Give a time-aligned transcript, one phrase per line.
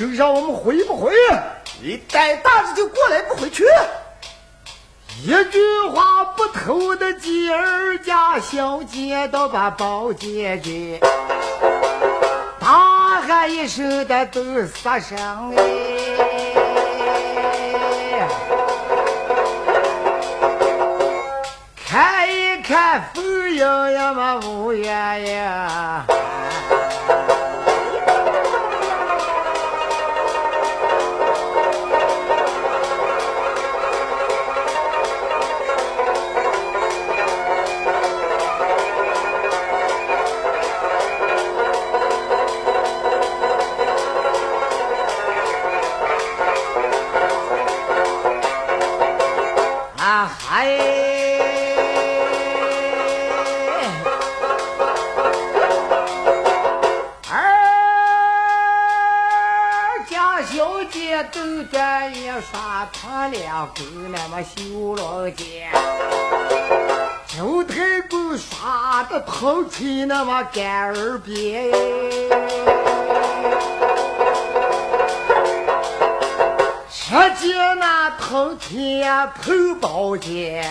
[0.00, 1.12] 就，让我们回不回？
[1.82, 3.66] 你带大子就过来，不回去。
[5.22, 5.60] 一句
[5.92, 10.98] 话不投的姐儿家小姐都把宝姐姐
[12.58, 15.62] 大喊一声的都杀上哎，
[21.86, 25.09] 看一看风影呀嘛无言
[63.70, 65.70] 堂两根那么修罗间，
[67.26, 71.70] 周太公耍的头吹那么干耳边，
[76.90, 80.64] 只见那头天碰宝剑。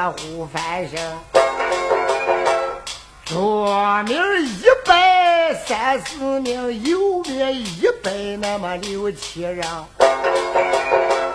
[0.00, 0.98] 下来的胡翻生，
[3.26, 9.62] 左面一百三四名，右面一百那么六七人，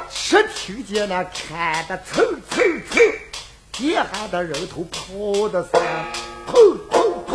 [0.10, 3.04] 只听见那砍的蹭蹭蹭，
[3.72, 5.80] 地下的人头跑的声，
[6.48, 7.34] 砰砰砰，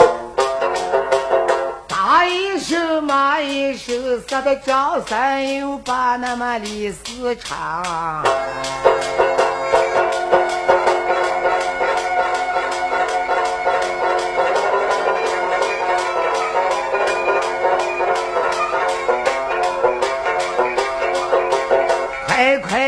[1.87, 8.25] 打一声骂一声，杀的张三又把那么李四长。
[22.41, 22.81] 快快。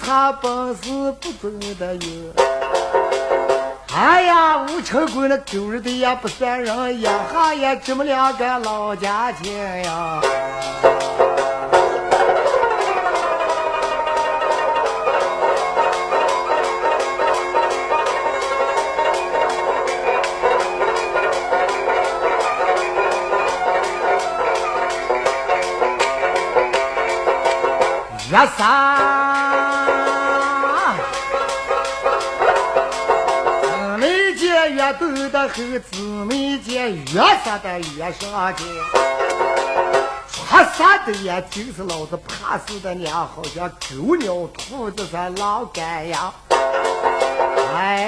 [0.00, 2.02] 他本事不准的哟，
[3.94, 10.20] 哎呀，吴成功那狗日的也不算人，一下也这么两个老家亲呀。
[28.38, 28.66] 一三。
[34.98, 38.66] 斗得很姊妹间，越杀的越上劲。
[40.32, 46.32] 说啥的也就是老子怕死的娘，好像狗鸟兔子是狼肝样。
[47.76, 48.00] 哎，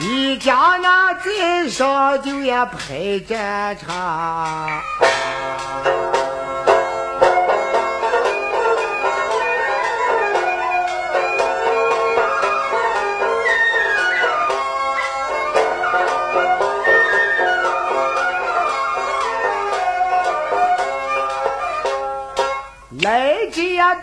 [0.00, 0.76] 一家
[1.18, 4.82] 那嘴上就也排战场。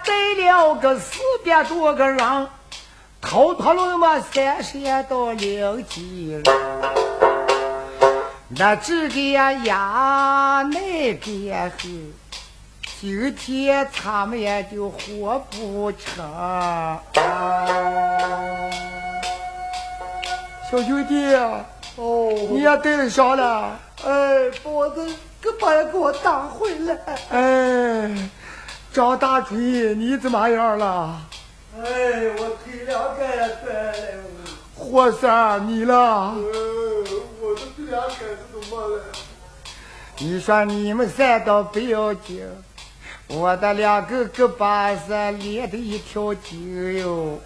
[0.04, 2.48] 带了个四百多个人，
[3.22, 4.80] 逃脱了嘛三十
[5.10, 6.44] 到零几人，
[8.48, 12.14] 那这个呀呀那个呀很，
[13.02, 16.24] 今天他们也就活不成。
[20.70, 21.34] 小兄弟，
[21.96, 23.80] 哦，你也带上了？
[24.06, 26.98] 哎，包子，可把人给我打回来。
[27.32, 28.30] 哎。
[28.94, 29.58] 张大锤，
[29.96, 31.20] 你怎么样了？
[31.78, 31.84] 哎，
[32.38, 33.94] 我腿两根也断了。
[34.74, 36.34] 霍三，你了？
[37.56, 39.02] 我的腿两根怎么了？
[40.18, 42.46] 你说你们三倒不要紧，
[43.28, 47.40] 我的两个胳膊是连的一条筋哟。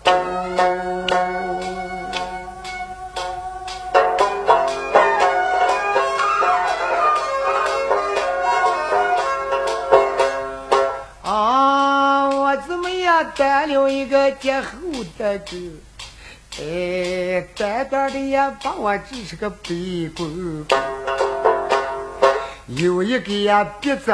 [13.03, 14.67] 呀端了一个接后
[15.17, 15.45] 的狗，
[16.61, 20.27] 哎，短短的呀把我只是个背锅，
[22.67, 24.13] 有一个呀鼻子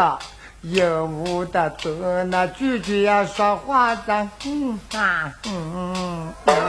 [0.61, 6.65] 有木的多，那句句呀说话的，嗯啊嗯嗯。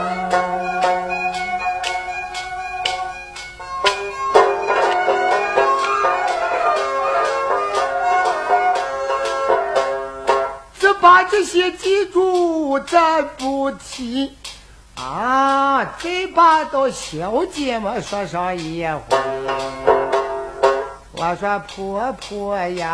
[10.99, 14.35] 把这些记住，咱不提
[14.97, 15.85] 啊！
[15.99, 19.01] 再把到小姐们说上一回。
[21.11, 22.89] 我说婆婆呀，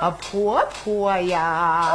[0.00, 1.86] 啊婆婆呀，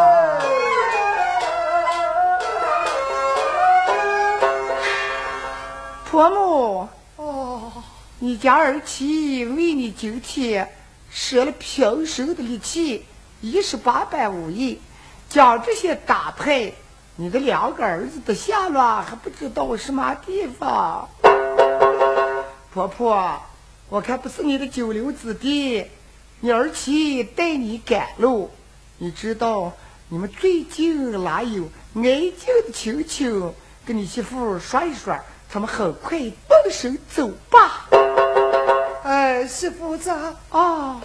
[6.09, 7.71] 婆母哦，
[8.19, 10.69] 你家儿媳为你今天
[11.09, 13.07] 舍了平生的力气。
[13.41, 14.79] 一十八般武艺，
[15.27, 16.73] 将这些打牌，
[17.17, 21.09] 你的两个儿子的下落还不知道什么地方。
[22.73, 23.41] 婆婆，
[23.89, 25.85] 我看不是你的九流子弟，
[26.39, 28.49] 你儿妻带你赶路。
[28.97, 29.73] 你知道
[30.07, 31.65] 你们最近哪有
[31.95, 33.25] 爱敬的亲戚，
[33.85, 35.19] 跟你媳妇说一说，
[35.49, 37.87] 他们很快动手走吧。
[39.03, 40.09] 哎，媳妇子
[40.49, 41.01] 啊。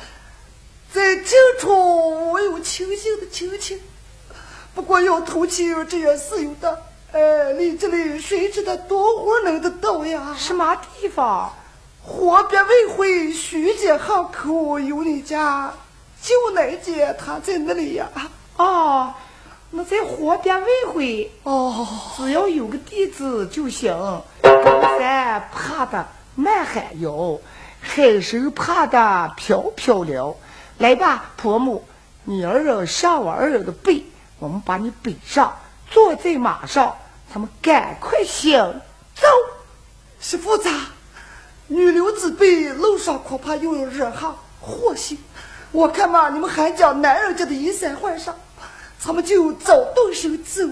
[0.93, 3.83] 在近处我有亲信的亲戚，
[4.77, 6.79] 不过要投亲这也是有的。
[7.11, 10.37] 哎，你这里谁知道多会能得到呀？
[10.39, 11.51] 什么地方？
[12.05, 15.73] 河边卫会徐家巷口有你家，
[16.21, 18.07] 就那间，她在那里呀。
[18.59, 19.15] 哦，
[19.71, 21.33] 那在河边卫会。
[21.45, 21.89] 哦，
[22.19, 23.97] 只要有个地址就行。
[24.43, 27.41] 高山爬的满海游，
[27.81, 30.37] 海参怕的飘飘了。
[30.77, 31.83] 来吧，婆母，
[32.25, 34.05] 你儿子上我儿子的背，
[34.39, 35.57] 我们把你背上，
[35.91, 36.95] 坐在马上，
[37.33, 38.59] 咱们赶快行
[39.15, 39.27] 走。
[40.21, 40.69] 媳妇子，
[41.69, 45.19] 女流之辈，路上恐怕又要惹下祸心。
[45.73, 48.35] 我看嘛，你们还将男人家的衣衫换上，
[48.99, 50.63] 咱们就早动手走。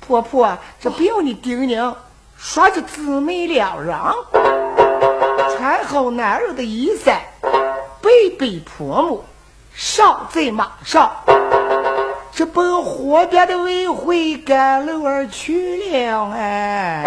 [0.00, 1.94] 婆婆，这不要你叮咛，
[2.36, 3.96] 说着姊妹两人
[5.56, 7.20] 穿好男人的衣衫，
[8.00, 9.24] 背背婆母。
[9.74, 11.21] 上在马上，
[12.34, 17.04] 这奔河边的魏会赶路而去了哎。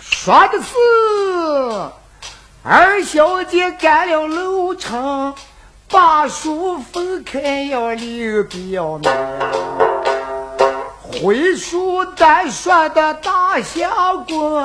[0.00, 0.74] 说的是
[2.62, 4.49] 二小姐赶了路。
[6.02, 9.12] 把书分开要留表面，
[11.22, 14.58] 会书单说的大相公，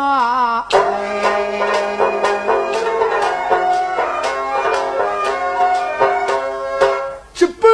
[7.34, 7.68] 这不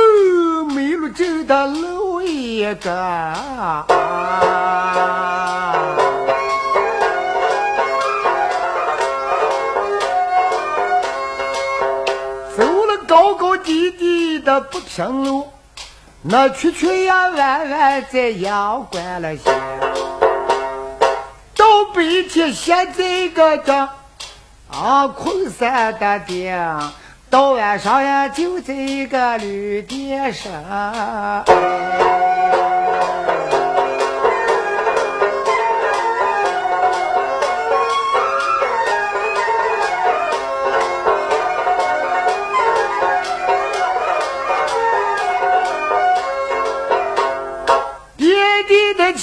[0.74, 2.92] 没路走的路一个。
[14.52, 15.48] 的不平路，
[16.24, 19.54] 那曲曲呀弯弯在阳关了线，
[21.56, 21.66] 到
[21.96, 23.74] 白天现在个这
[24.70, 26.54] 啊困山的顶，
[27.30, 30.52] 到晚上呀就在一个旅店上。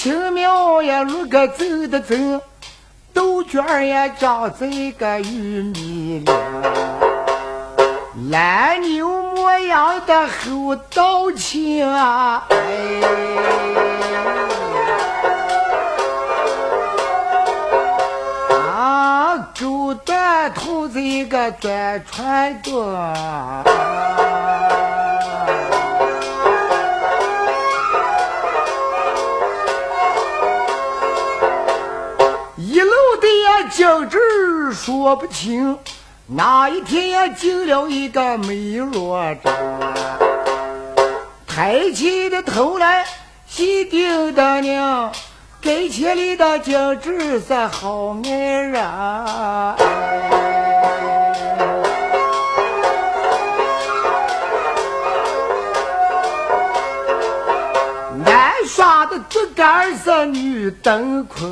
[0.09, 2.15] 青苗呀，路个走的走，
[3.13, 4.67] 豆角儿呀长在
[4.99, 6.25] 个玉米里，
[8.31, 12.57] 蓝牛模样的后倒青啊，哎。
[18.51, 22.59] 啊，狗短头子一个短穿
[33.79, 33.85] 的。
[33.85, 34.19] 径直
[34.73, 35.79] 说不清，
[36.27, 39.55] 哪一天呀，进了一个美罗镇，
[41.47, 43.07] 抬起的头来，
[43.47, 45.13] 细盯的娘，
[45.63, 48.85] 跟前里的径直是好男人。
[59.11, 61.49] 的竹竿是女灯捆，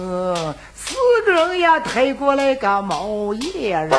[1.26, 3.90] 人也推过来个毛衣裳。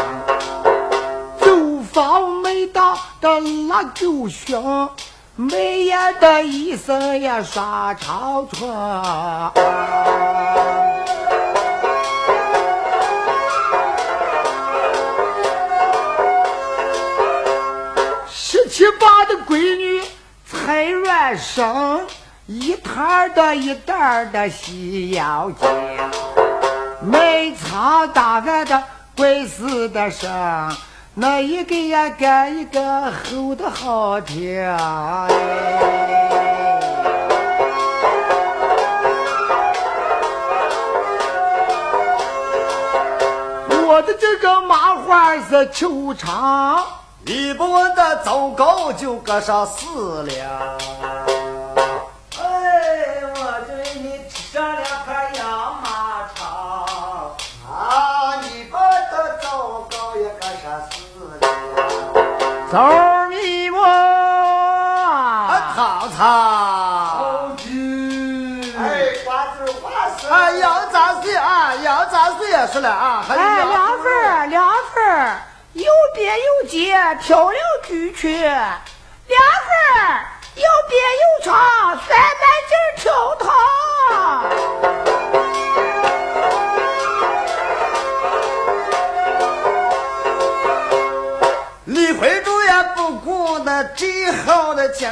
[1.40, 4.90] 走房没到的拉狗熊，
[5.36, 8.70] 眉眼的医生也刷长春。
[18.30, 20.02] 十七八的闺女
[20.46, 22.06] 才软生，
[22.46, 25.68] 一摊的一袋的西药精，
[27.10, 28.84] 没藏大饭的
[29.16, 30.30] 鬼似的声，
[31.14, 34.62] 那一个也干一个吼的好听。
[43.88, 46.84] 我的这个麻花是球场。
[47.26, 50.78] 你不问的糟糕就搁上死了。
[62.70, 62.78] 走
[63.30, 63.82] 你我，
[65.74, 66.20] 曹操。
[68.78, 68.84] 哎，
[69.24, 70.30] 瓜子花生。
[70.30, 73.24] 哎，要杂碎啊，要杂碎也是了啊。
[73.30, 75.36] 哎，两份两份
[75.74, 78.52] 有别有节，漂亮俱全。
[78.52, 79.80] 两份
[80.56, 81.56] 有别有长，
[82.06, 82.18] 三
[94.48, 95.10] 好的劲，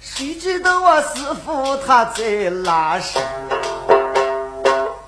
[0.00, 3.20] 谁知道我师傅他在拉屎。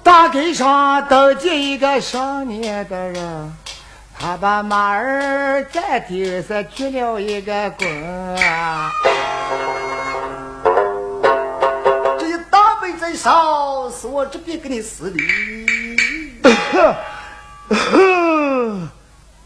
[0.05, 3.53] 大街上登见一个少年的人。
[4.17, 8.39] 他把马儿在地上鞠了一个躬，
[12.17, 15.67] 这一大杯在上，是我这边给你施礼。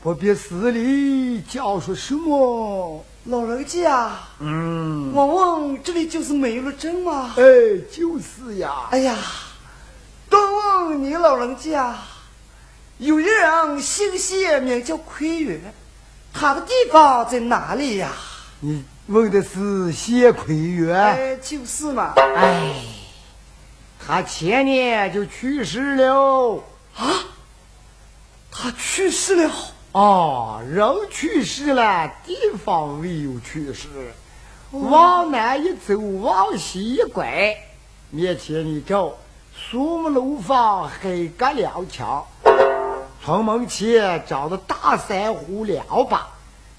[0.03, 3.03] 不必施礼，叫说什么？
[3.27, 7.35] 老人家，嗯，我问这里就是梅乐镇吗？
[7.39, 7.43] 哎，
[7.91, 8.87] 就是呀。
[8.91, 9.17] 哎呀，
[10.29, 10.39] 多
[10.89, 11.97] 问你老人家。
[12.99, 15.59] 有一人姓谢，名叫奎元，
[16.35, 18.13] 他的地方在哪里呀？
[18.61, 20.95] 你问的是谢奎元？
[20.95, 22.13] 哎，就是嘛。
[22.17, 22.75] 哎，
[24.07, 26.63] 他前年就去世了。
[26.95, 27.25] 啊？
[28.51, 29.51] 他去世了？
[29.95, 33.87] 哦，人去世了，地方未有去世。
[34.73, 37.57] 往南一走，往西一拐，
[38.11, 39.13] 面前一照，
[39.55, 42.25] 树木楼房，黑格两墙。
[43.25, 46.27] 城门前长的大珊瑚两把，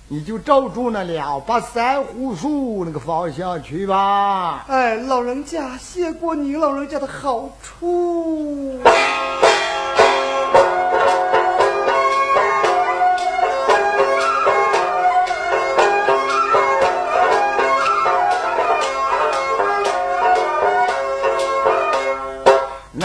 [0.09, 4.65] 你就照住那两把珊瑚树那个方向去吧。
[4.67, 8.77] 哎，老人家，谢过你老人家的好处。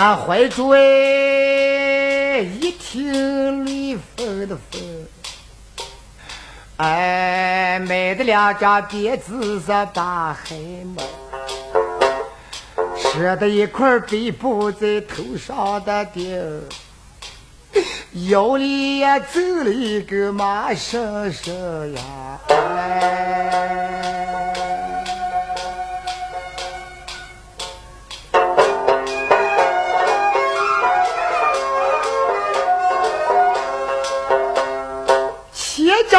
[0.02, 4.80] 那怀珠哎，一听吕风的风，
[6.78, 10.56] 哎，买的两张别子是大海
[10.96, 11.06] 门，
[12.96, 16.62] 舍得一块背布在头上的顶，
[18.30, 22.02] 腰里也走了一个马生生呀，
[22.48, 23.89] 哎。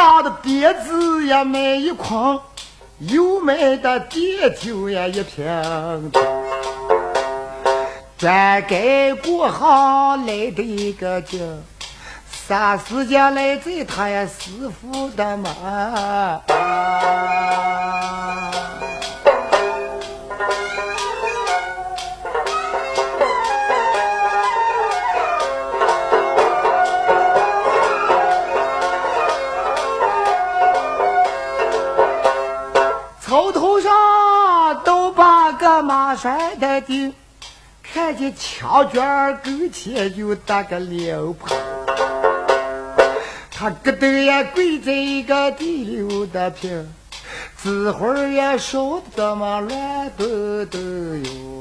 [0.02, 2.40] 家的鞭子也买一筐，
[2.98, 5.46] 又买的点酒也一瓶。
[8.18, 11.40] 转街过行来的一个劲，
[12.48, 15.48] 啥时间来在他呀师傅的门？
[36.12, 37.14] 马拴的，
[37.82, 41.56] 看见枪卷儿跟前就打个两拍，
[43.50, 46.86] 他咯噔呀跪在一个地溜的平，
[47.56, 50.26] 纸花儿也烧得这么乱抖
[50.66, 51.51] 抖哟。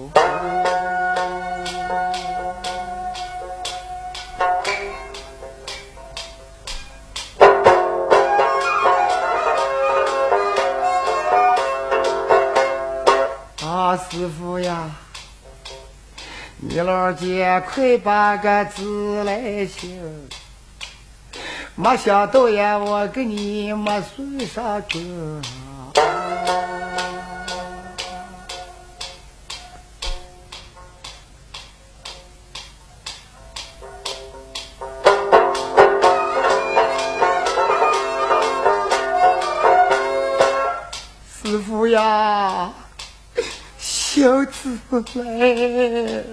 [16.63, 19.99] 你老姐快把个字来写，
[21.73, 25.41] 没想到呀，我给你没送上个。
[44.21, 44.77] 小子
[45.15, 46.23] 来。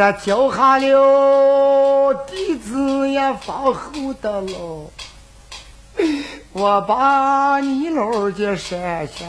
[0.00, 4.90] 这交下了地子也放后的了，
[6.54, 9.26] 我把你老家删下，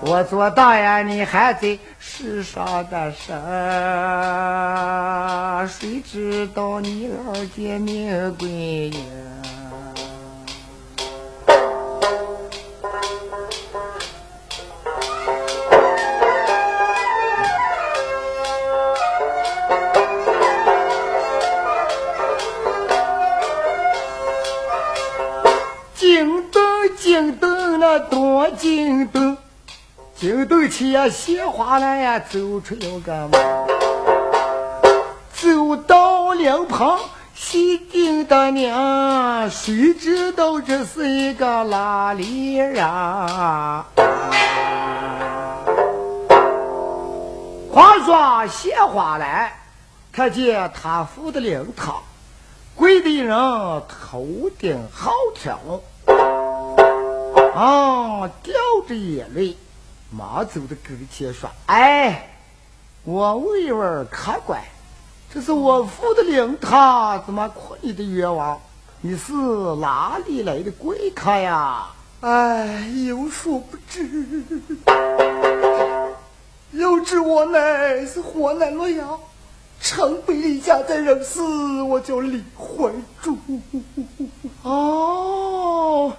[0.00, 3.38] 我做大呀，你还在世上的神，
[5.68, 8.96] 谁知道你老家命贵呀？
[30.82, 33.40] 惊动起呀，鲜花兰呀，走出了个门，
[35.32, 36.98] 走到两旁，
[37.36, 42.84] 细听的娘，谁知道这是一个哪里人？
[47.70, 49.52] 话说鲜花来，
[50.10, 52.02] 看见他扶的灵堂，
[52.74, 53.30] 跪的人
[53.88, 54.26] 头
[54.58, 55.60] 顶好挑。
[57.54, 58.52] 啊，掉
[58.88, 59.56] 着眼泪，
[60.12, 62.28] 忙走的跟前说：“哎，
[63.02, 64.60] 我问一问客官，
[65.32, 68.60] 这是我府的灵堂，怎么哭你的冤枉？
[69.00, 69.32] 你是
[69.80, 71.86] 哪里来的贵客呀？”
[72.20, 74.06] 哎，有所不知，
[76.72, 79.18] 有知我乃是河南洛阳
[79.80, 81.40] 城北李家在人士，
[81.82, 83.36] 我叫李怀忠。
[84.62, 86.12] 哦。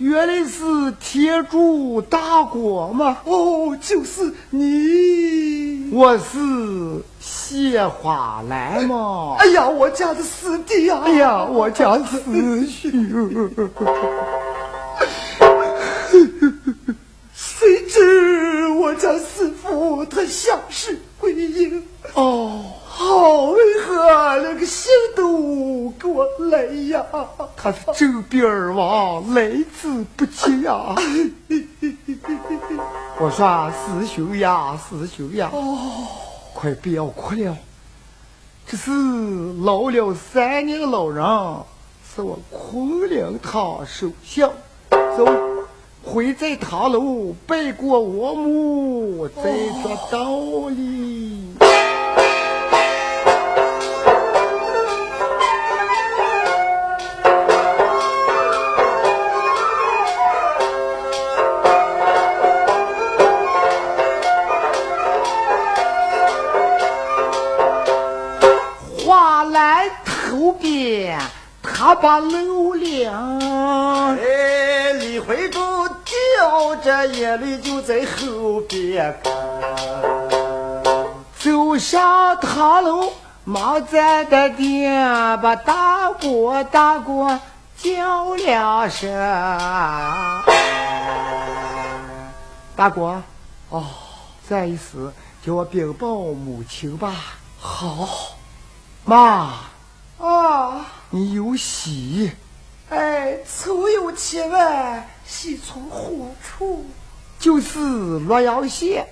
[0.00, 0.62] 原来是
[0.98, 3.18] 天柱大国嘛！
[3.26, 9.36] 哦，就是你，我是谢花兰嘛！
[9.38, 11.02] 哎呀，我家的师弟呀！
[11.04, 12.18] 哎呀，我家师
[12.66, 12.90] 兄！
[17.34, 22.64] 谁知我家师傅他相识归阴哦。
[23.02, 23.96] 好为何
[24.42, 27.02] 那个信都给我来呀？
[27.56, 29.48] 他是周边儿王，来
[29.80, 30.94] 之不及呀！
[33.18, 36.06] 我说师兄呀，师兄呀，哦，
[36.52, 37.56] 快不要哭了，
[38.66, 38.90] 这是
[39.62, 41.24] 老了三年的老人，
[42.14, 44.52] 是我昆仑堂首相，
[45.16, 45.26] 走，
[46.04, 49.42] 回在堂楼拜过我母，再
[49.82, 51.54] 做道理。
[72.18, 73.38] 楼梁，
[74.18, 79.20] 哎，李慧珠掉着眼泪就在后边
[81.38, 83.12] 走上塔楼，
[83.44, 84.90] 毛在的顶
[85.40, 87.38] 把大锅大锅
[87.78, 89.10] 叫了声，
[92.76, 93.22] 大锅，
[93.70, 93.84] 哦，
[94.48, 95.12] 再一次
[95.44, 97.12] 叫我禀报母亲吧。
[97.60, 98.08] 好，
[99.04, 99.50] 妈，
[100.20, 102.30] 啊，你有喜。
[102.90, 106.84] 哎，凑有千万，喜从何处？
[107.38, 109.06] 就是洛阳县。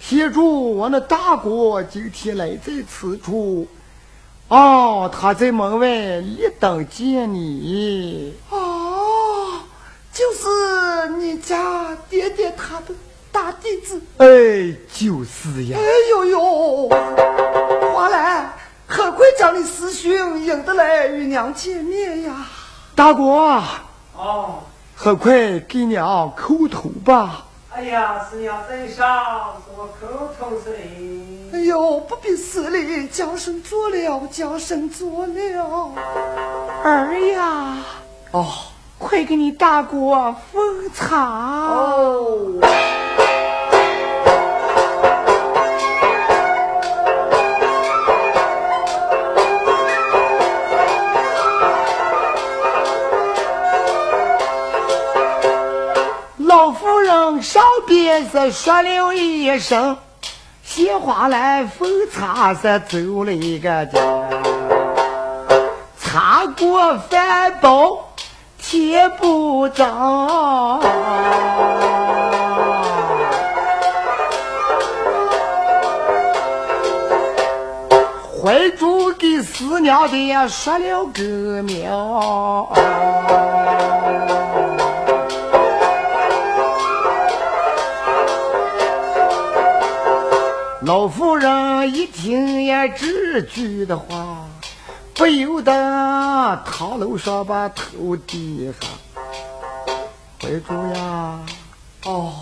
[0.00, 3.68] 铁柱，我那大哥今天来在此处。
[4.48, 8.34] 哦，他在门外一等见你。
[8.50, 9.60] 哦，
[10.12, 12.94] 就是你家爹爹他的
[13.30, 14.00] 大弟子。
[14.18, 15.78] 哎，就是呀。
[15.78, 16.88] 哎呦呦，
[17.92, 18.52] 花兰，
[18.86, 22.46] 很快将你师兄引得来与娘见面呀。
[22.94, 23.62] 大哥，
[24.16, 24.60] 哦，
[24.94, 27.44] 很快给娘叩头吧。
[27.72, 29.06] 哎呀，是娘在上，
[29.58, 30.06] 是我叩
[30.38, 31.50] 头是礼。
[31.52, 35.92] 哎呦，不必施礼，叫声做了，叫声做了。
[36.84, 37.76] 儿呀，
[38.30, 38.46] 哦，
[38.98, 41.18] 快给你大哥奉茶。
[41.18, 42.52] 哦。
[58.16, 59.98] 边是说了一声，
[60.64, 64.00] 鲜花来奉茶是走了一个家，
[66.00, 68.14] 茶过饭饱
[68.56, 70.80] 天不长，
[78.42, 82.72] 怀中给四娘的说了个苗。
[90.86, 94.46] 老夫人一听呀这句的话，
[95.16, 95.72] 不由得
[96.64, 98.86] 堂楼上把头低下。
[100.40, 101.40] 怀主呀，
[102.04, 102.32] 哦，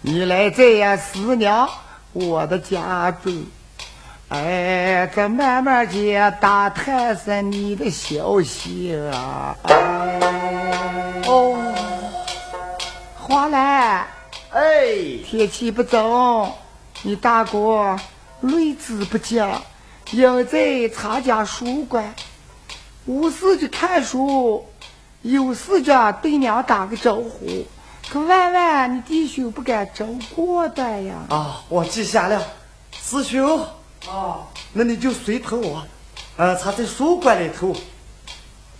[0.00, 1.68] 你来这呀思娘
[2.14, 3.44] 我的家中，
[4.30, 9.54] 哎，这慢慢的打探是你的消息啊。
[11.26, 11.54] 哦，
[13.20, 14.06] 花兰，
[14.54, 14.62] 哎，
[15.26, 16.56] 天气不早。
[17.06, 17.98] 你大哥
[18.40, 19.60] 睿智不假，
[20.12, 22.14] 应在参加书馆，
[23.04, 24.64] 无事就看书，
[25.20, 27.66] 有事就对娘打个招呼。
[28.10, 31.14] 可万万你弟兄不敢真过的呀！
[31.28, 32.42] 啊，我记下了，
[32.92, 33.60] 师兄。
[34.08, 34.40] 啊，
[34.72, 35.86] 那你就随同我，
[36.38, 37.76] 呃，他在书馆里头，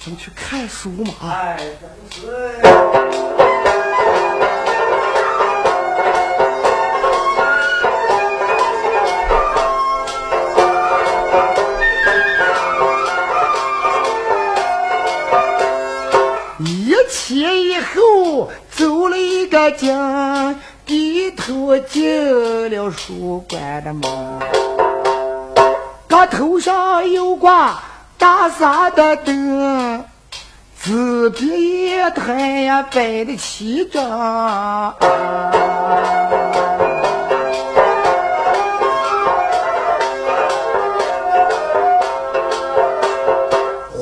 [0.02, 1.12] 咱去看书嘛。
[1.22, 1.58] 哎，
[2.10, 3.33] 真是。
[22.84, 24.02] 了书馆的门，
[26.06, 27.82] 岗头上有挂
[28.18, 30.04] 大厦的灯，
[30.78, 34.02] 自边一台呀摆的齐整。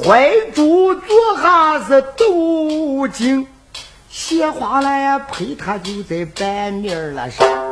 [0.05, 3.47] 怀珠坐下是斗经，
[4.11, 7.72] 鲜花来陪他就在半面了上。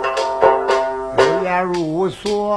[1.50, 2.48] 二月如梭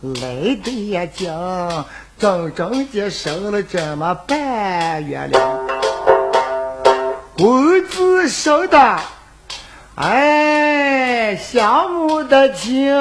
[0.00, 1.84] 来的呀将，
[2.18, 5.60] 整整的生了这么半月了。
[7.38, 8.98] 公子生的，
[9.94, 12.92] 哎，相母的情，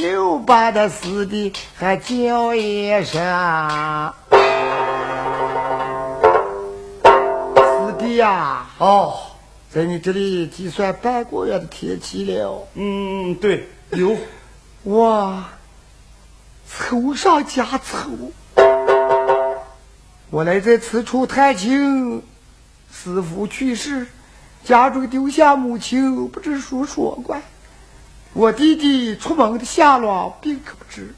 [0.00, 3.22] 又把他死的还叫一声。
[8.16, 9.14] 呀，哦，
[9.70, 12.66] 在你这里计算半个月的天气了。
[12.74, 14.16] 嗯，对，有。
[14.84, 15.44] 我
[16.68, 18.32] 愁上加愁。
[20.30, 22.22] 我来在此处探亲，
[22.92, 24.06] 师父去世，
[24.62, 27.42] 家中丢下母亲，不知属所关。
[28.34, 31.12] 我弟弟出门的下落，并可不知。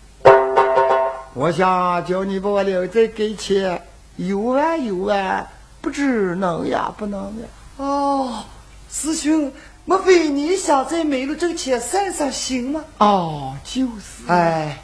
[1.34, 3.82] 我想叫你把我留在跟前，
[4.16, 5.46] 游玩游玩。
[5.82, 7.46] 不知能呀，不能呀。
[7.78, 8.44] 哦，
[8.90, 9.50] 师兄，
[9.86, 12.84] 莫非你想在梅路挣钱散散心吗？
[12.98, 14.28] 哦，就是。
[14.28, 14.82] 哎，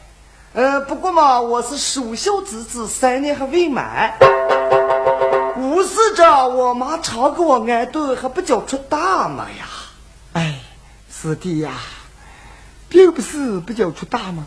[0.53, 4.13] 呃，不过嘛，我是守孝之子，三年还未满。
[5.55, 9.67] 无事着，我妈常给我安顿，还不叫出大门呀。
[10.33, 10.59] 哎，
[11.11, 11.73] 师弟呀，
[12.89, 14.43] 并不是不叫出大门，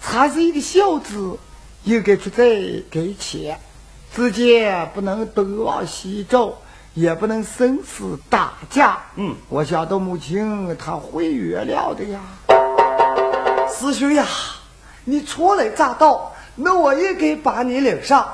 [0.00, 1.38] 他是一个孝子，
[1.84, 2.44] 应该出在
[2.90, 3.60] 给钱，
[4.12, 4.60] 自己
[4.92, 6.60] 不能东望西走，
[7.00, 8.98] 也不能生死打架。
[9.16, 12.20] 嗯，我想到母亲她会原谅的呀。
[13.72, 14.26] 师兄呀，
[15.04, 18.28] 你初来乍到，那我也该把你领上，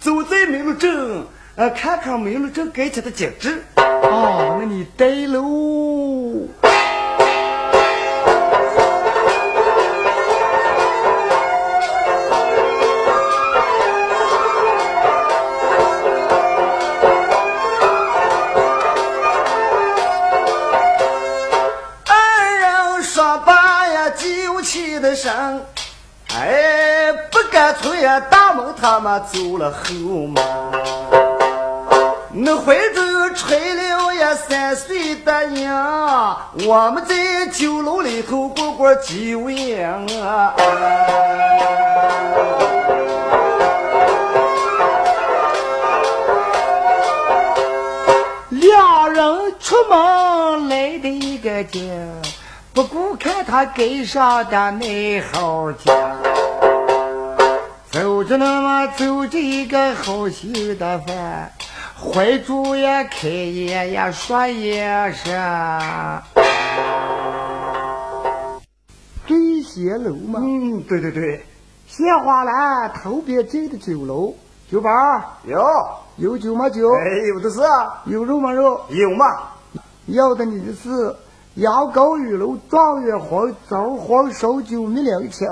[0.00, 3.62] 走在梅路镇，呃，看看梅路镇该前的景致。
[3.76, 6.48] 哦，那你带喽。
[25.08, 25.64] 的声，
[26.34, 29.94] 哎，不干脆呀，大门他妈走了后
[30.26, 30.44] 门。
[32.30, 39.90] 那怀中吹了呀三岁的娘，我们在酒楼里头过过酒宴
[40.20, 40.54] 啊。
[48.50, 51.90] 两人出门来的一个劲。
[52.78, 55.92] 不顾看他街上的那号家，
[57.90, 61.50] 走着那么走着一个好心的饭，
[62.00, 66.22] 怀住呀开眼呀说眼神，
[69.26, 70.38] 对仙楼嘛。
[70.40, 71.44] 嗯，对对对，
[71.88, 74.32] 鲜花篮头边进的酒楼，
[74.70, 74.88] 酒保
[75.42, 75.60] 有
[76.18, 76.88] 有酒吗酒？
[76.94, 77.60] 哎，有的是。
[77.60, 78.80] 啊有肉吗肉？
[78.90, 79.24] 有嘛。
[80.06, 81.12] 要的你的是。
[81.58, 85.48] 羊羔玉楼状元红枣红烧酒米两钱，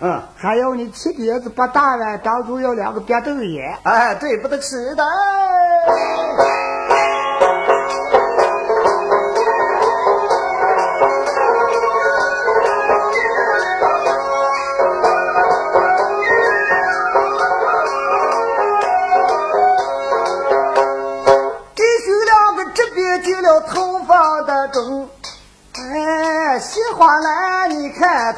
[0.00, 3.78] 嗯，还要你七碟子八大碗，当中要两个扁豆眼。
[3.84, 5.04] 哎，对不得吃的。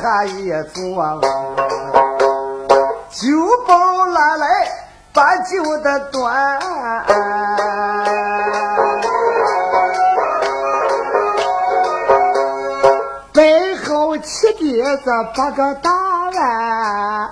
[0.01, 1.21] 他也坐，
[3.11, 3.27] 酒
[3.67, 4.47] 包拿来，
[5.13, 6.61] 把酒的端，
[13.33, 15.91] 摆好七碟子八个大
[16.35, 17.31] 碗。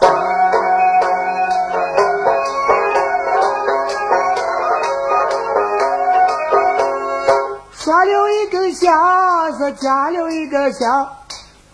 [7.72, 11.06] 刷了一根香，是加了一个香，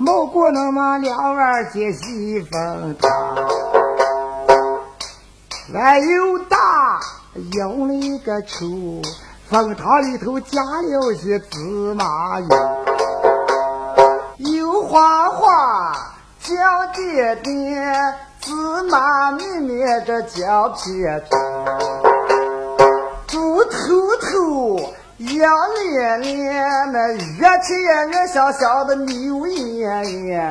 [0.00, 3.36] 冒过那么两碗接细风汤。
[5.74, 6.56] 碗又大，
[7.52, 9.02] 用了一个抽，
[9.50, 11.58] 风汤里头加了些芝
[11.92, 12.48] 麻油，
[14.38, 15.92] 油花花，
[16.40, 16.56] 酱
[16.94, 18.54] 点点，芝
[18.90, 21.30] 麻绵绵这酱片片，
[23.26, 23.70] 猪头
[24.16, 24.94] 头。
[25.20, 25.52] 杨
[25.92, 30.50] 连连，那越吃越香香的牛眼眼。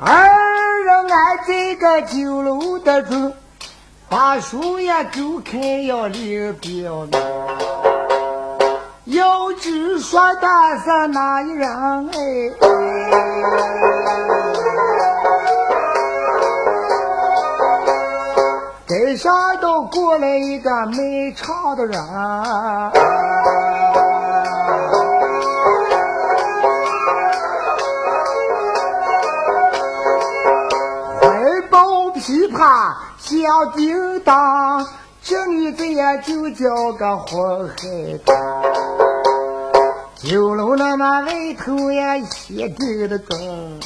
[0.00, 3.34] 二人俺这个酒楼的住，
[4.08, 7.31] 把书也够开要领表面。
[9.06, 10.46] 要知说的
[10.84, 11.68] 是哪一人
[12.12, 12.14] 哎？
[18.86, 22.00] 街上都过来一个卖唱的人，
[31.20, 34.86] 怀抱琵琶响叮当。
[35.24, 37.74] 这女子也就叫个黄海
[38.26, 38.61] 棠，
[40.24, 43.80] 酒楼那么外头也写定的钟，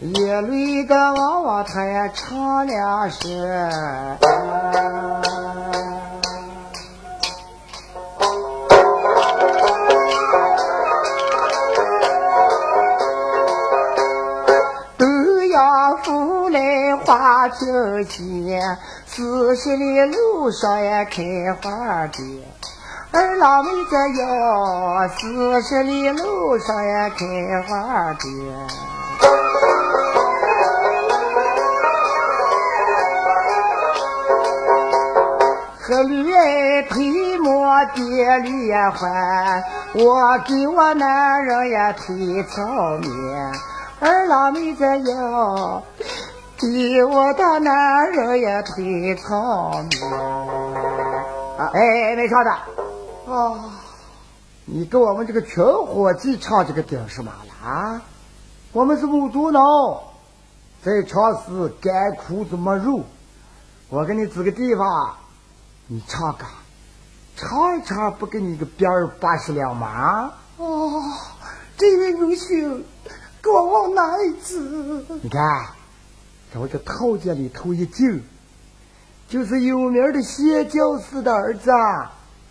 [0.00, 3.30] 夜里个娃娃他也唱两声。
[14.96, 17.66] 都要夫来花酒
[18.04, 18.78] 钱。
[19.06, 21.22] 四十里路上也开
[21.62, 22.24] 花店，
[23.16, 28.32] 二老妹子哟，四十里路上呀开花店。
[35.80, 39.62] 和驴儿推磨爹驴也还，
[39.94, 42.64] 我给我男人也推草
[42.98, 43.52] 面，
[44.00, 45.80] 二老妹子哟。
[46.58, 50.00] 比我的男人也忒聪明。
[51.72, 52.50] 哎，没唱的
[53.26, 53.80] 啊，
[54.66, 58.02] 你跟我们这个群伙计唱这个顶什么了啊？
[58.72, 59.60] 我们是母猪脑，
[60.82, 63.04] 在唱是干苦子没肉。
[63.88, 65.16] 我给你指个地方，
[65.86, 66.44] 你唱个，
[67.36, 70.32] 唱一唱，不给你个边儿八十两吗？
[70.58, 71.02] 哦，
[71.78, 72.82] 这位英雄，
[73.42, 74.58] 给我往哪里指？
[75.22, 75.40] 你看，
[76.52, 78.22] 在我这套间里头一进，
[79.28, 81.70] 就是有名的谢教师的儿子，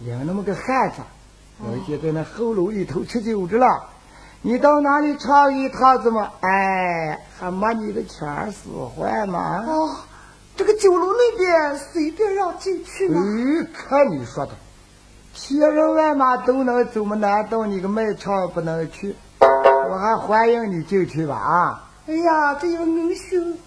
[0.06, 0.98] 领那么个汉子，
[1.66, 3.86] 有一天在那后楼里头吃酒着了。
[4.42, 6.30] 你到哪里唱一趟子嘛？
[6.42, 9.64] 哎，还没你的钱使坏吗？
[9.66, 9.96] 哦，
[10.58, 13.22] 这个酒楼那边随便让进去吗？
[13.24, 14.52] 嗯，看你说的，
[15.34, 17.16] 千人万马都能走么？
[17.16, 19.16] 难道你个卖唱不能去？
[19.40, 21.84] 我还欢迎你进去吧啊！
[22.08, 23.58] 哎呀，这位恩兄，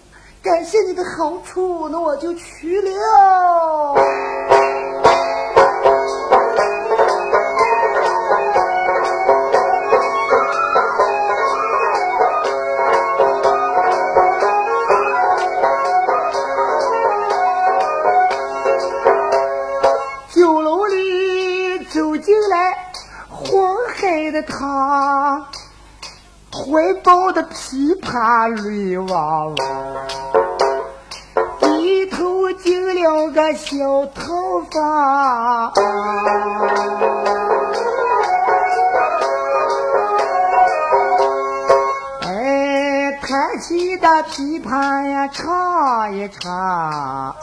[0.43, 3.95] 感谢你的好处，那我就去了。
[22.27, 22.91] 进来
[23.29, 25.47] 黄海的他，
[26.51, 29.55] 怀抱的琵琶泪汪汪，
[31.61, 35.71] 低头进了个小头发。
[42.23, 47.33] 哎，弹起的琵琶呀，唱一唱。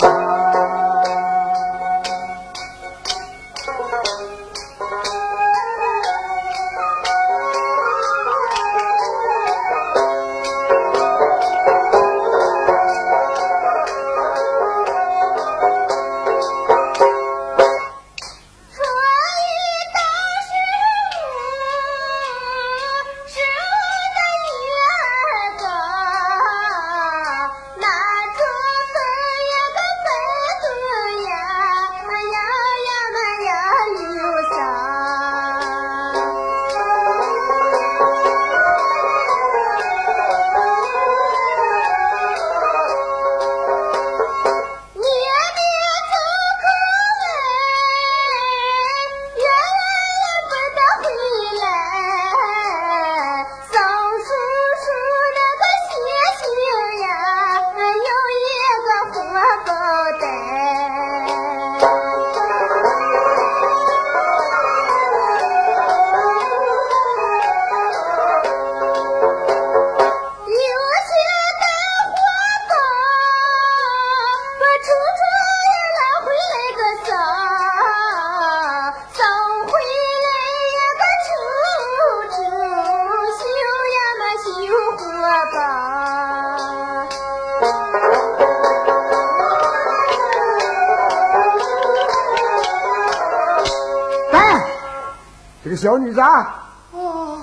[95.74, 97.36] 个小女子啊，哦，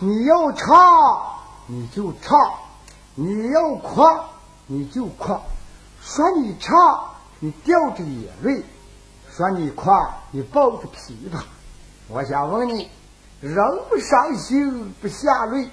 [0.00, 0.76] 你要唱
[1.68, 2.36] 你就唱，
[3.14, 4.02] 你要哭
[4.66, 5.36] 你就哭。
[6.00, 6.74] 说你唱，
[7.38, 8.60] 你掉着眼泪；
[9.30, 9.88] 说你哭，
[10.32, 11.40] 你抱着琵琶。
[12.08, 12.90] 我想问你，
[13.40, 13.54] 人
[13.88, 15.68] 不伤心不下泪，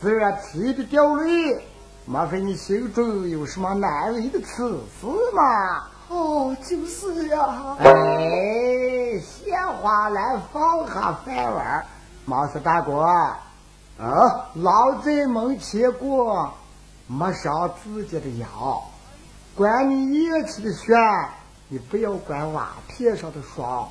[0.00, 1.66] 自然提的掉泪，
[2.06, 4.70] 莫非你心中有什么难为的此
[5.00, 5.88] 事吗？
[6.08, 7.76] 哦，就是呀。
[7.80, 7.90] 哎，
[9.20, 11.86] 鲜花来放下饭碗，
[12.24, 13.00] 毛四大哥，
[13.98, 16.52] 啊，老在门前过，
[17.06, 18.82] 没伤自己的腰。
[19.54, 20.94] 管你咽气的血，
[21.68, 23.88] 你不要管瓦片上的霜。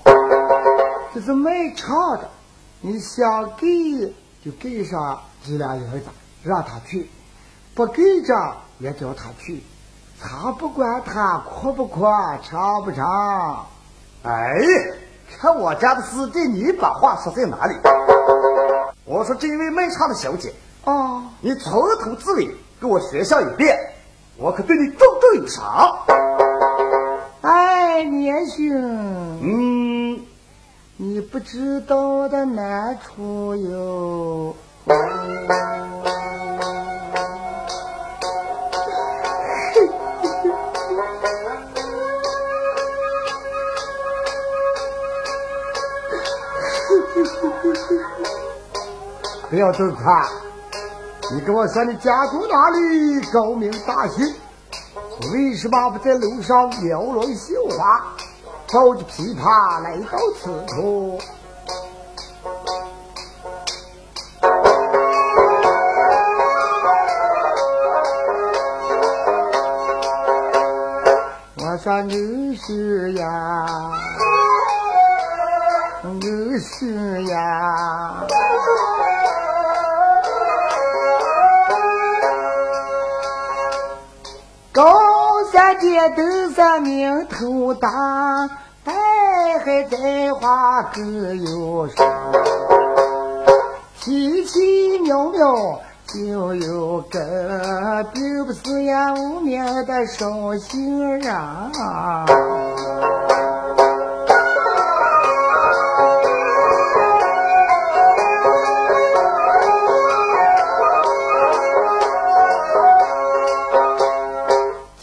[1.14, 2.30] 这是卖唱的，
[2.82, 4.14] 你想给
[4.44, 6.04] 就给上几两银子，
[6.44, 7.08] 让他去；
[7.74, 8.34] 不给着
[8.80, 9.64] 也叫他去。
[10.22, 12.06] 他不管他哭不哭，
[12.44, 13.66] 唱不唱。
[14.24, 14.54] 哎，
[15.40, 17.76] 看我家的事，对你把话说在哪里？
[19.06, 20.54] 我说这位卖唱的小姐，
[20.86, 21.74] 哦，你从
[22.04, 22.50] 头至尾
[22.80, 23.78] 给我学上一遍，
[24.38, 26.00] 我可对你重重有赏。
[27.42, 28.74] 哎，年兄，
[29.42, 30.20] 嗯，
[30.98, 34.56] 你不知道的难处有。
[49.56, 50.12] 不要走开，
[51.32, 53.22] 你跟我说你家住哪里？
[53.32, 54.36] 高明大姓，
[55.32, 58.04] 为什么不在楼上描了绣花，
[58.74, 61.18] 抱着琵琶来到此处？
[71.62, 73.66] 我说你是呀，
[76.04, 78.05] 你是呀。
[85.96, 87.90] 也都是名头大，
[88.84, 88.92] 北
[89.60, 92.06] 海在花各有声，
[94.02, 101.32] 奇奇妙妙就有个，并不是呀无名的绍兴人。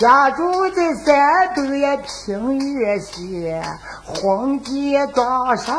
[0.02, 3.62] 家住在山东平原县
[4.04, 5.72] 黄街庄上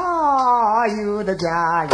[1.04, 1.92] 有的家人，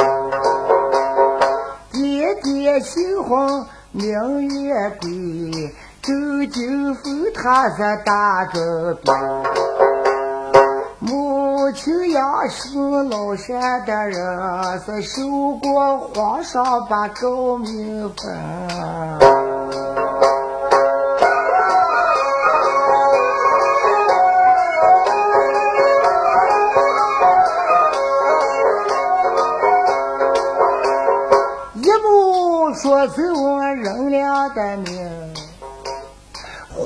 [1.91, 5.73] 爹爹姓黄名月贵，
[6.03, 6.13] 周
[6.53, 8.59] 金凤他是大州
[9.03, 9.11] 兵，
[10.99, 12.77] 母亲呀是
[13.09, 15.27] 老山的人，是受
[15.63, 18.37] 过皇上把诰命分。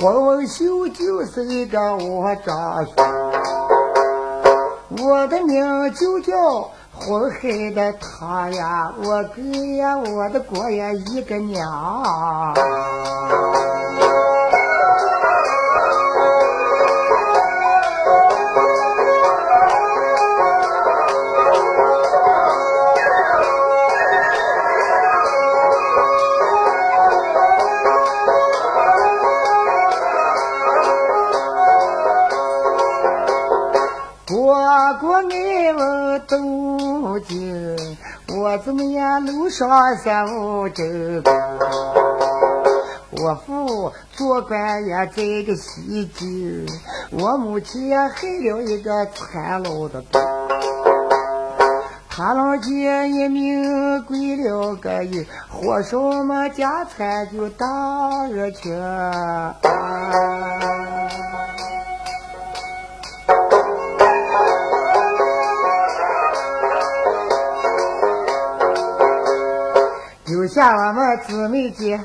[0.04, 2.94] 黄文秀就是一个我长兄，
[5.02, 9.40] 我的名就叫红海的他呀，我哥
[9.78, 12.54] 呀，我的哥呀，一个娘。
[36.28, 37.96] 东京，
[38.36, 39.24] 我怎么样？
[39.24, 40.82] 路上三五周
[43.10, 46.66] 我父做官也在个西京，
[47.10, 50.20] 我母亲也害了一个残老的病。
[52.08, 58.70] 他老姐一命归了个阴，火烧么家产就当热去。
[70.54, 72.00] 像我们姊妹姐，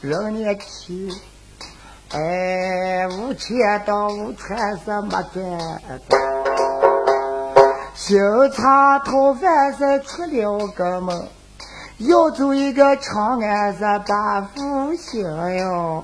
[0.00, 1.08] 六年轻，
[2.10, 5.80] 哎，五千到五千是没赚，
[7.94, 8.18] 新
[8.50, 11.28] 茶讨饭是出了个门，
[11.98, 15.22] 要走一个长安是大福星
[15.56, 16.02] 哟。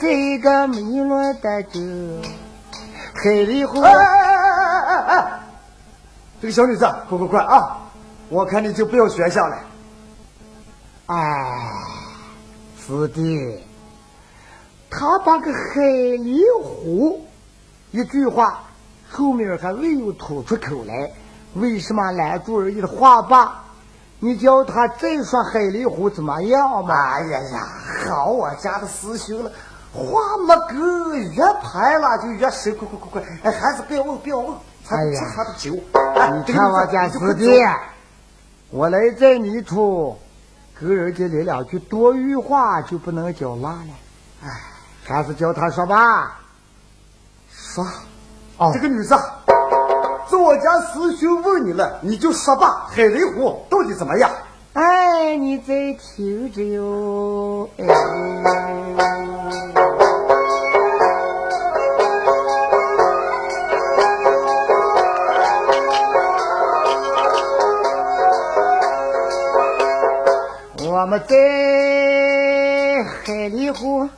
[0.00, 1.80] 这个迷乱的酒，
[3.14, 3.80] 海里湖。
[3.80, 5.40] 哎哎哎哎！
[6.40, 7.78] 这个小女子，快快快啊！
[8.28, 9.58] 我看你就不要学下了。
[11.06, 11.72] 哎，
[12.78, 13.64] 师弟，
[14.88, 17.26] 他把个海里虎
[17.90, 18.62] 一句话
[19.10, 21.10] 后面还未有吐出口来，
[21.54, 23.64] 为什么拦住人家的话吧？
[24.20, 26.94] 你叫他再说海里虎怎么样嘛？
[27.14, 27.68] 哎呀呀，
[28.06, 29.50] 好我家的师兄了，
[29.92, 33.22] 话没够，越拍了就越深，快快快快！
[33.42, 34.54] 哎，还是不要问，不要问，
[34.86, 34.96] 他
[35.34, 35.72] 他的酒。
[35.72, 37.60] 你看我家师弟，
[38.70, 40.16] 我来这泥土，
[40.78, 43.90] 跟人家来两句多余话就不能叫拉了。
[44.44, 44.48] 哎，
[45.06, 46.38] 还是叫他说吧。
[47.50, 47.84] 说，
[48.58, 49.16] 哦，这个女子。
[50.28, 52.86] 是我家师兄问你了，你就说吧。
[52.90, 54.30] 海雷湖到底怎么样？
[54.74, 57.68] 哎，你在听着哟。
[57.78, 57.86] 哎，
[70.80, 71.34] 我们在
[73.04, 74.08] 海里湖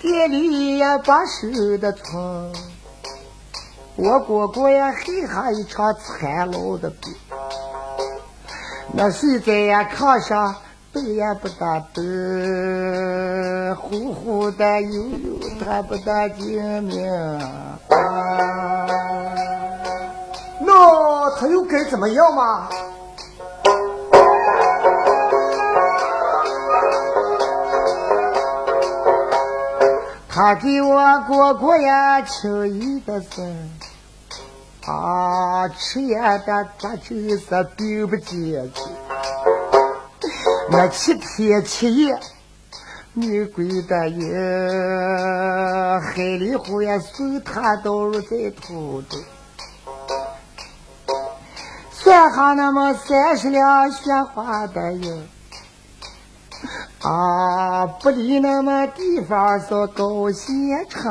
[0.00, 2.52] 店里呀，把手的村。
[3.96, 7.14] 我哥哥呀，害下一场残老的病，
[8.94, 10.56] 那睡在呀炕上，
[10.92, 12.02] 动也不得动，
[13.76, 16.44] 呼呼的悠悠，他不得救
[16.82, 17.08] 命。
[17.08, 17.78] 啊
[20.66, 22.68] 了，他又该怎么样嘛？
[30.28, 33.26] 他给我过过呀，轻易的事
[34.86, 37.38] 啊，吃也的他就是
[37.76, 38.80] 并不接去。
[40.72, 42.16] 那七天七夜，
[43.12, 44.32] 女鬼的也
[46.00, 49.20] 海里湖呀，随他都入在土中。
[51.90, 55.28] 算上那么三十两雪花的银。
[57.02, 61.10] 啊，不离那么地方是高县城。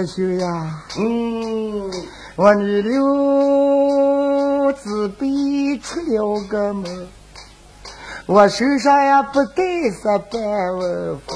[0.00, 1.90] 年兄呀，嗯，
[2.36, 7.06] 我女流自备出了个门，
[8.24, 10.40] 我手上呀不带啥半
[10.78, 11.34] 文符。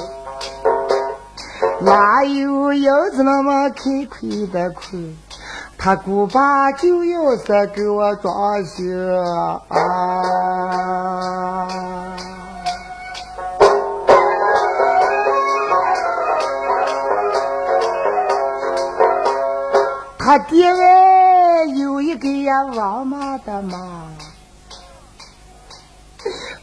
[1.81, 5.15] 哪有银子那么开亏的亏？
[5.77, 8.83] 他姑爸就要是给我装修
[9.67, 9.85] 啊！
[20.25, 23.77] 他爹哎有一个呀王妈的妈。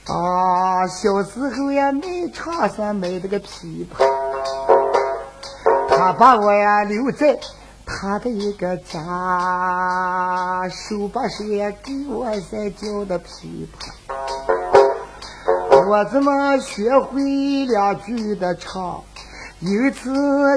[0.08, 2.02] 啊，小时候呀，卖
[2.34, 4.04] 场上买那个琵琶。
[5.88, 7.38] 他把我呀留在
[7.86, 8.98] 他的一个家，
[10.68, 13.92] 手把手呀给我在教的琵琶，
[15.88, 19.04] 我怎么学会两句的唱？
[19.64, 20.10] 由此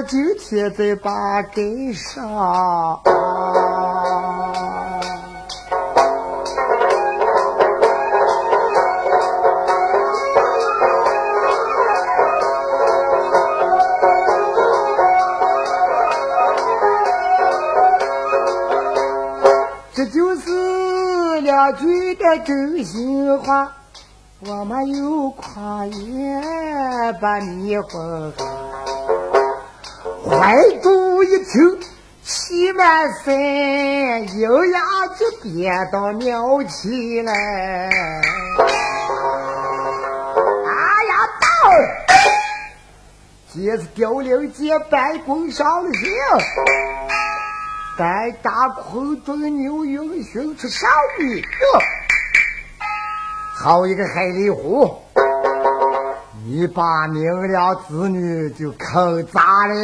[0.08, 1.62] 今天再把盖
[1.94, 3.00] 上。
[19.94, 23.72] 这就是两句的真心话，
[24.40, 26.42] 我没有夸言
[27.20, 28.32] 把你哄。
[30.38, 31.80] 怀中一听
[32.22, 33.34] 气满身，
[34.28, 37.32] 一牙就憋到尿起来。
[40.52, 40.74] 哎
[41.08, 41.46] 呀，到！
[43.54, 46.12] 这是凋零节办公上的行。
[47.98, 50.86] 待大空中牛云寻出少
[51.18, 51.42] 女，
[53.58, 55.02] 好一个海里湖！
[56.48, 59.74] 你把明了子女就坑砸了。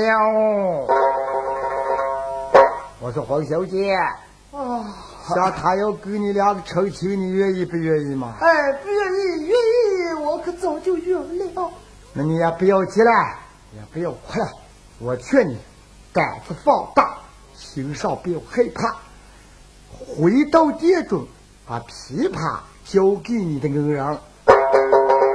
[3.00, 3.92] 我说黄小姐，
[4.52, 4.86] 啊，
[5.28, 8.36] 像他要跟你两个成亲，你愿意不愿意嘛？
[8.40, 11.18] 哎，不愿意，愿意，我可早就愿
[11.52, 11.68] 了。
[12.12, 13.10] 那你也不要急了，
[13.74, 14.48] 也不要哭了。
[15.00, 15.58] 我劝你
[16.12, 17.16] 胆子放大，
[17.56, 18.94] 心上不要害怕。
[20.16, 21.26] 回到殿中，
[21.66, 24.16] 把琵琶交给你的恩人，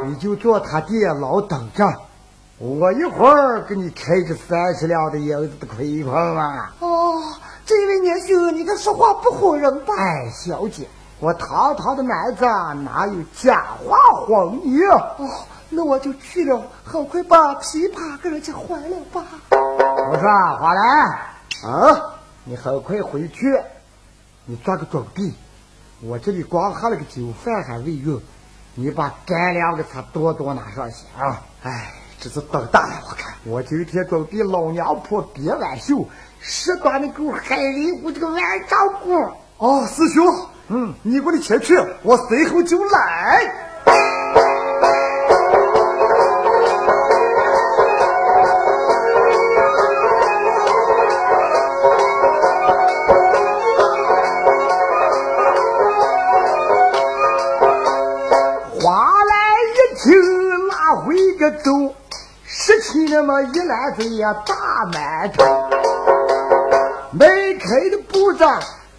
[0.08, 1.86] 你就坐他店老等着。
[2.60, 6.74] 我一会儿给你开个三十两的银子的亏空啊！
[6.80, 7.22] 哦，
[7.66, 9.94] 这位年兄，你这说话不唬人吧？
[9.96, 10.88] 哎，小姐，
[11.20, 12.46] 我堂堂的男子
[12.84, 14.82] 哪有假话哄你？
[14.86, 19.24] 哦，那我就去了，很快把琵琶给人家还了吧。
[19.52, 21.10] 我说华兰
[21.64, 22.02] 啊，
[22.46, 23.56] 你很快回去，
[24.46, 25.32] 你做个准备。
[26.02, 28.20] 我这里光喝了个酒饭还未用，
[28.80, 31.42] 你把干粮给他多多拿上些啊！
[31.64, 36.08] 哎，这是等大了，我看我今天准备老娘婆别挽袖，
[36.40, 39.16] 十端的狗海里我这个万丈姑。
[39.58, 40.24] 哦，师兄，
[40.68, 43.52] 嗯，你过来前去，我随后就来。
[63.18, 64.54] 那么一篮子呀大
[64.92, 65.44] 馒头，
[67.14, 68.46] 迈开的步子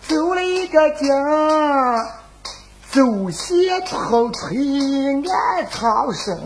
[0.09, 1.09] 走了一个劲，
[2.91, 4.57] 走些头推
[5.31, 6.37] 暗藏身。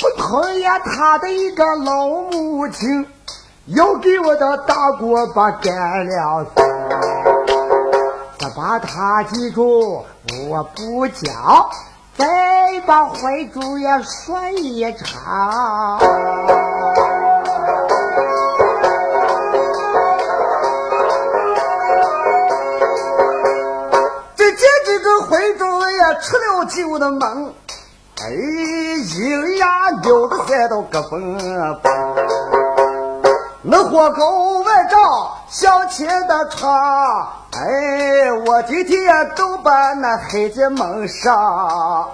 [0.00, 3.06] 不同呀，他的一个老母亲
[3.66, 6.46] 要给我的大锅巴干了
[8.42, 10.04] 再把他记住，
[10.48, 11.70] 我不讲，
[12.18, 16.00] 再把坏主也说一场。
[24.34, 27.54] 只见这个坏主也出了酒的门，
[28.24, 29.68] 哎，饮呀
[30.02, 31.80] 鸟的赛到个风风。
[33.62, 34.98] 那火高万丈，
[35.48, 37.41] 香前的闯。
[37.54, 42.10] 哎，我今天呀都把那黑子蒙上。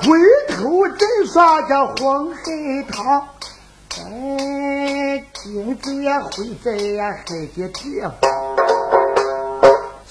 [0.00, 0.16] 回
[0.54, 2.42] 头再刷这黄海
[2.88, 3.28] 棠，
[3.96, 8.12] 哎，金子也会在呀海边地方，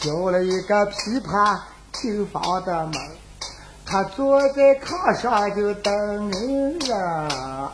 [0.02, 1.58] 叫了一个琵琶
[1.94, 2.94] 听房的门，
[3.90, 7.72] 他坐在炕上就等人啊。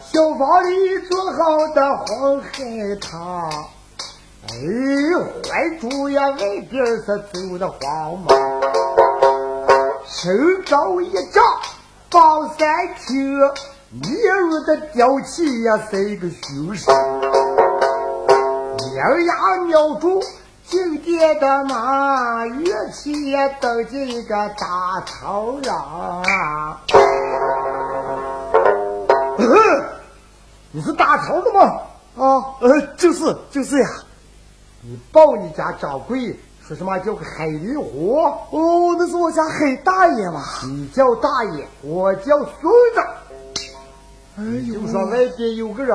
[0.00, 2.50] 小房里做好的黄海
[2.98, 3.50] 棠，
[4.48, 4.54] 哎，
[5.46, 6.38] 怀猪呀外
[6.70, 8.34] 边是走的黄毛，
[10.06, 11.44] 身高一丈
[12.10, 13.38] 放三尺，
[13.92, 16.94] 面如的吊起呀三个凶神，
[18.94, 20.18] 两牙瞄住
[20.64, 26.22] 金殿的马，乐器也登进一个大草瓤。
[30.72, 31.60] 你是打头的吗？
[32.16, 33.86] 啊，呃，就是就是呀。
[34.80, 36.34] 你抱你家掌柜
[36.66, 38.16] 说什么叫个海狸虎？
[38.50, 40.42] 哦，那是我家黑大爷嘛。
[40.64, 42.48] 你叫大爷，我叫孙
[42.94, 43.02] 子。
[44.38, 45.94] 哎呦，就说外边有个人，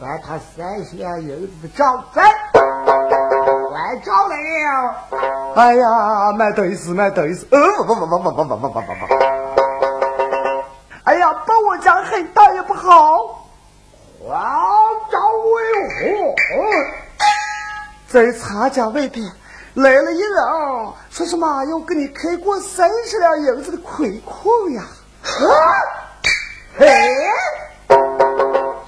[0.00, 5.54] 把他三千银子的账在，还找来了。
[5.54, 7.46] 哎呀，没得意思，没得意思。
[7.50, 9.14] 呃，不不不不不不不不不不。
[11.04, 13.44] 哎呀，把我家黑大爷不好。
[14.26, 14.42] 王
[15.12, 16.64] 赵为虎，
[18.08, 19.22] 在茶家外边
[19.74, 20.42] 来了一人，
[21.10, 24.82] 说什么要给你开过三十两银子的亏空呀？
[25.22, 25.52] 啊，
[26.76, 26.86] 嘿，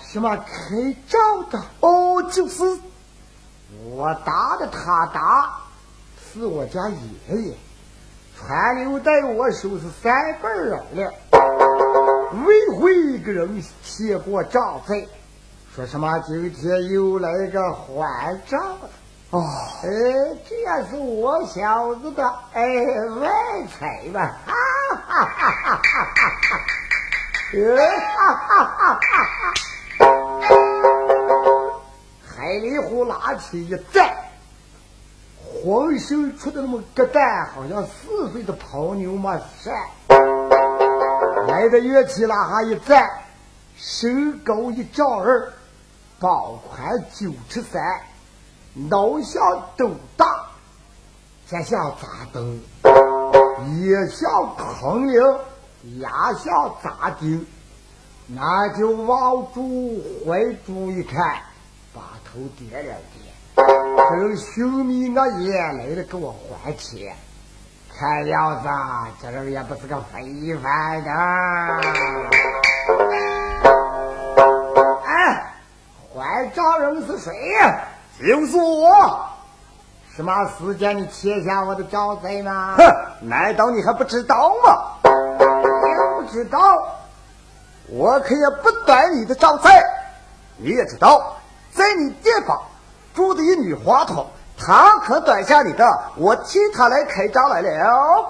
[0.00, 1.62] 什么开账的？
[1.80, 2.64] 哦，就是
[3.88, 5.56] 我打的，他打，
[6.32, 7.54] 是我家爷爷
[8.36, 10.12] 传留在我手是三
[10.42, 11.12] 辈儿了。
[12.44, 15.06] 未会一个人写过账在。
[15.74, 16.18] 说什么？
[16.26, 18.60] 今天又来个还账
[19.30, 19.44] 哦！
[19.84, 19.88] 哎，
[20.48, 22.64] 这也是我小子的哎
[23.20, 23.30] 外
[23.78, 24.38] 财吧？
[24.46, 24.54] 哈
[24.96, 26.60] 哈哈哈哈哈！
[27.64, 29.54] 哈哈哈哈哈！
[32.36, 34.14] 海里虎拿起一站，
[35.42, 39.70] 浑身出的那么个蛋，好像四岁的牦牛嘛是。
[41.48, 43.08] 来的乐器拉哈一站，
[43.76, 45.50] 身高一丈二。
[46.18, 47.82] 膀宽九尺三，
[48.74, 49.42] 脑像
[49.76, 50.46] 斗大，
[51.46, 52.58] 肩像扎灯，
[53.82, 55.20] 也像坑铃，
[56.00, 57.46] 牙像扎钉。
[58.28, 61.36] 那就往住怀住一看，
[61.94, 63.24] 把头点了点。
[63.56, 67.14] 这人寻觅我爷来了，给我还钱。
[67.98, 68.68] 看样子，
[69.22, 71.10] 这人也不是个非凡的。
[75.06, 75.52] 哎
[76.14, 77.84] 还账人是谁呀？
[78.18, 79.28] 就是我。
[80.14, 82.74] 什么时间你欠下我的账债呢？
[82.76, 84.95] 哼，难道你还不知道吗？
[86.26, 86.58] 知道，
[87.88, 89.82] 我可也不短你的账债。
[90.56, 91.36] 你也知道，
[91.72, 92.60] 在你店房
[93.14, 94.26] 住的一女花童，
[94.58, 95.84] 她可短下你的，
[96.16, 98.26] 我替她来开账来了。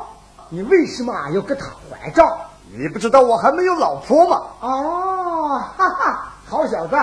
[0.48, 2.26] 你为什么要给她还账？
[2.70, 4.42] 你不知道我还没有老婆吗？
[4.60, 6.96] 哦，哈哈，好小子。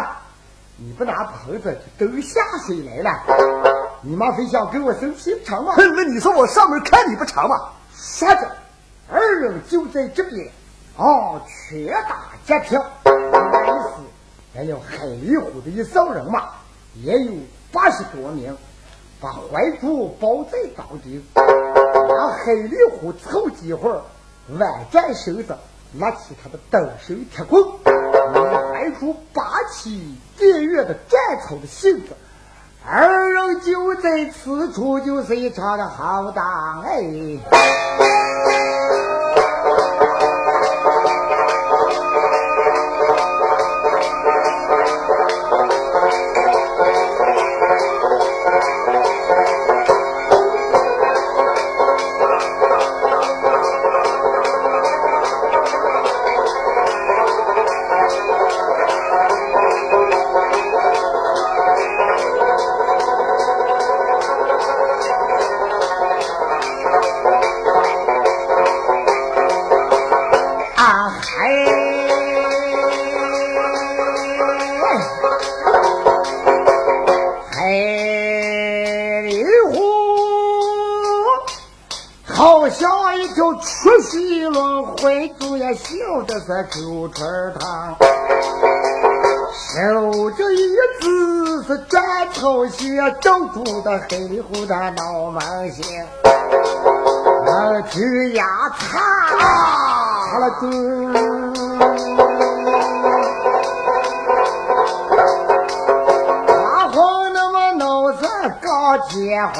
[0.75, 3.11] 你不拿盆子就都下水来了，
[4.01, 5.73] 你妈非想跟我生气成吗？
[5.77, 7.55] 那你说我上门看你不成吗？
[7.95, 8.51] 说着，
[9.09, 10.51] 二人就在这边，
[10.95, 12.75] 哦，拳打脚踢。
[13.05, 13.95] 原来是
[14.55, 16.49] 还有海里虎的一扫人马，
[17.01, 17.31] 也有
[17.71, 18.55] 八十多名，
[19.19, 21.23] 把怀珠包在当顶。
[21.35, 24.01] 让海里虎凑几会儿，
[24.59, 25.57] 挽转身子，
[25.93, 27.63] 拿起他的单手铁棍。
[28.71, 32.13] 怀珠拔起电月的战草的性子，
[32.85, 37.01] 二人就在此处就是一场的好打哎。
[86.33, 87.95] 的是九春堂。
[89.53, 90.57] 守着一
[90.99, 96.07] 子是战头血，正住的黑里虎的脑门线，
[97.45, 98.43] 那去压
[98.79, 98.99] 擦
[100.39, 100.69] 了嘴。
[106.47, 108.27] 大黄那么脑子
[108.59, 109.53] 搞结婚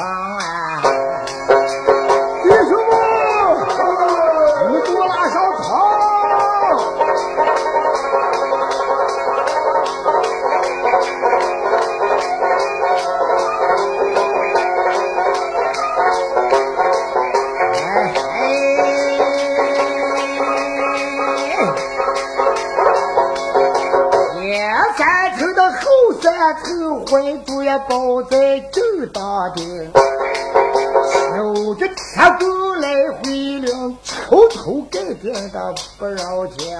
[35.54, 36.76] 的不饶情，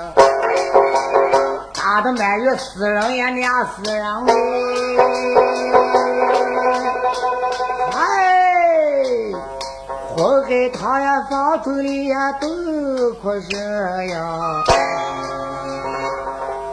[1.73, 4.05] 打的满月死人也撵死人
[7.93, 9.05] 哎，哎。
[10.17, 12.49] 混给他呀，房子里呀都
[13.23, 13.57] 可是
[14.09, 14.65] 呀。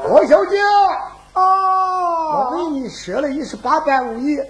[0.09, 0.57] 王小姐，
[1.33, 4.41] 我哦，为你舍了一十八般武艺，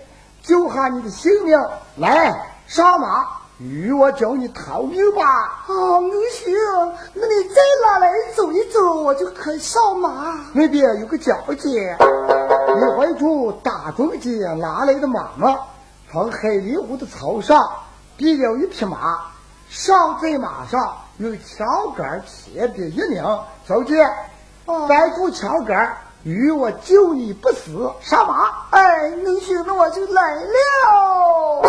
[0.42, 1.60] 救下你的性命，
[1.98, 2.34] 来
[2.66, 3.26] 上马，
[3.64, 5.64] 与我教你逃命吧。
[5.68, 6.52] 哦，明星，
[7.14, 10.40] 那你再拿来走一走，我就可以上马。
[10.52, 15.60] 那边有个交界，李怀柱打中间拿来的马嘛，
[16.12, 17.70] 从海里湖的草上
[18.18, 19.20] 逼了一匹马，
[19.70, 23.24] 上在马上用枪杆铁臂一拧，
[23.68, 24.04] 小姐，
[24.66, 28.50] 哦掰住枪杆，与我救你不死，上马。
[28.72, 31.62] 哎，能行，那我就来了。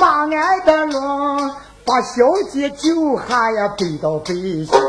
[0.00, 1.50] 马鞍的轮，
[1.84, 4.80] 把小姐救下呀，背到背上。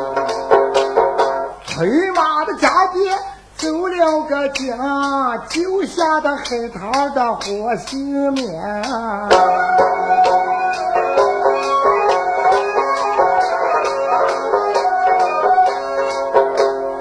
[1.66, 3.20] 催马的家爹
[3.58, 4.74] 走了个京，
[5.50, 8.50] 救下的海棠的活性命。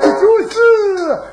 [0.00, 0.58] 这就是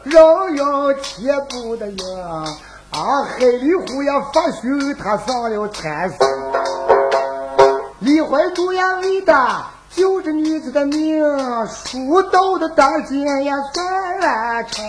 [0.03, 2.45] 人人贴补的呀！
[2.91, 6.15] 啊，海里虎呀发凶，他上了禅师。
[8.07, 9.35] 李怀主呀为的
[9.93, 11.21] 救这女子的命，
[11.67, 14.81] 书到的当间呀算完成。